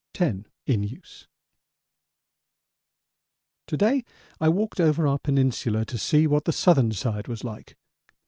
[0.15, 1.27] 10 in use
[3.67, 4.03] To day
[4.39, 7.75] I walked over our peninsula to see what the southern side was like.